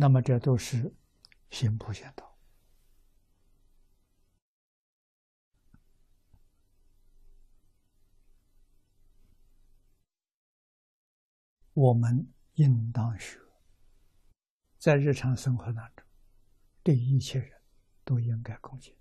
[0.00, 0.94] 那么这都是
[1.50, 2.34] 行普贤道。
[11.74, 13.38] 我们应当学，
[14.78, 16.06] 在日常生活当中，
[16.82, 17.60] 对一切人
[18.02, 18.96] 都应该恭敬，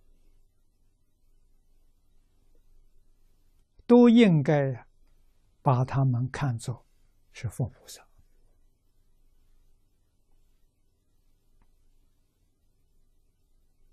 [3.87, 4.85] 都应该
[5.61, 6.85] 把他们看作
[7.31, 8.05] 是佛菩萨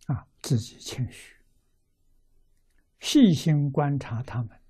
[0.06, 1.37] 啊，自己谦虚，
[3.01, 4.60] 细心观察他们。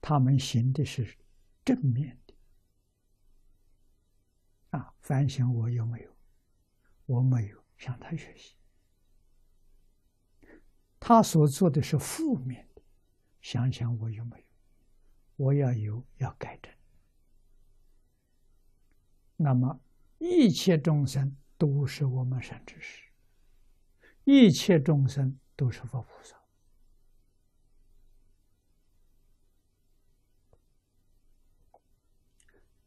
[0.00, 1.16] 他们行的是
[1.64, 2.34] 正面的
[4.70, 4.94] 啊！
[5.00, 6.16] 反省我有没有？
[7.06, 8.56] 我没有向他学习。
[10.98, 12.82] 他所做的是负面的，
[13.40, 14.44] 想想我有没有？
[15.36, 16.72] 我要有，要改正。
[19.36, 19.80] 那么
[20.18, 23.04] 一切众生都是我们善知识，
[24.24, 26.34] 一切众生都是佛菩萨。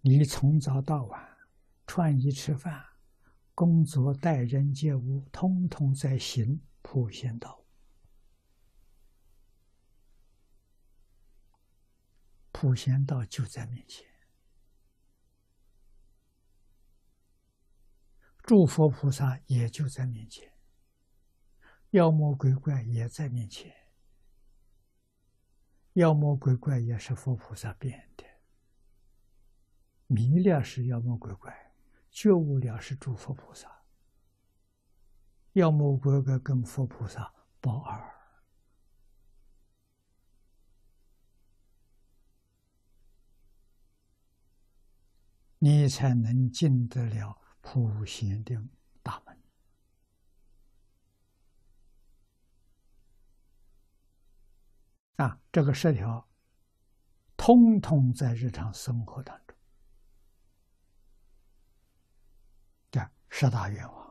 [0.01, 1.37] 你从早到晚，
[1.85, 2.83] 穿衣吃饭、
[3.53, 7.63] 工作、待人接物，通通在行普贤道。
[12.51, 14.07] 普贤道就在面前，
[18.43, 20.51] 诸佛菩萨也就在面前，
[21.91, 23.73] 妖魔鬼怪也在面前，
[25.93, 28.25] 妖魔鬼怪也是佛菩萨变的。
[30.07, 31.73] 迷了是妖魔鬼怪，
[32.11, 33.71] 觉悟了是诸佛菩萨。
[35.53, 38.13] 妖魔鬼怪跟佛菩萨不二，
[45.59, 48.61] 你才能进得了普贤的
[49.01, 49.41] 大门。
[55.15, 56.27] 啊，这个十条，
[57.37, 59.57] 通通在日常生活当中。
[62.91, 64.02] 这十大愿望。